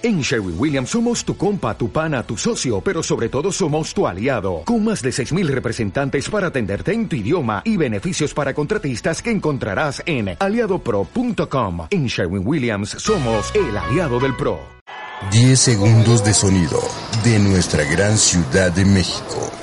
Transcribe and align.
En 0.00 0.20
Sherwin 0.20 0.54
Williams 0.56 0.90
somos 0.90 1.24
tu 1.24 1.36
compa, 1.36 1.76
tu 1.76 1.90
pana, 1.90 2.22
tu 2.22 2.36
socio, 2.36 2.80
pero 2.80 3.02
sobre 3.02 3.28
todo 3.28 3.50
somos 3.50 3.92
tu 3.92 4.06
aliado, 4.06 4.62
con 4.64 4.84
más 4.84 5.02
de 5.02 5.10
6.000 5.10 5.48
representantes 5.48 6.30
para 6.30 6.48
atenderte 6.48 6.92
en 6.92 7.08
tu 7.08 7.16
idioma 7.16 7.62
y 7.64 7.76
beneficios 7.76 8.32
para 8.32 8.54
contratistas 8.54 9.20
que 9.20 9.32
encontrarás 9.32 10.00
en 10.06 10.36
aliadopro.com. 10.38 11.88
En 11.90 12.06
Sherwin 12.06 12.46
Williams 12.46 12.90
somos 12.90 13.52
el 13.56 13.76
aliado 13.76 14.20
del 14.20 14.36
PRO. 14.36 14.60
10 15.32 15.58
segundos 15.58 16.24
de 16.24 16.32
sonido 16.32 16.80
de 17.24 17.40
nuestra 17.40 17.82
gran 17.82 18.16
ciudad 18.16 18.70
de 18.70 18.84
México. 18.84 19.57